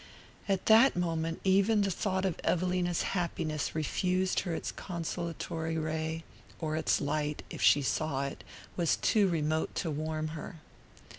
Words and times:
At 0.49 0.65
that 0.65 0.95
moment 0.95 1.41
even 1.43 1.81
the 1.81 1.91
thought 1.91 2.25
of 2.25 2.39
Evelina's 2.43 3.03
happiness 3.03 3.75
refused 3.75 4.39
her 4.39 4.55
its 4.55 4.71
consolatory 4.71 5.77
ray; 5.77 6.23
or 6.59 6.75
its 6.75 6.99
light, 6.99 7.43
if 7.51 7.61
she 7.61 7.83
saw 7.83 8.25
it, 8.25 8.43
was 8.75 8.95
too 8.95 9.27
remote 9.27 9.75
to 9.75 9.91
warm 9.91 10.29
her. 10.29 10.55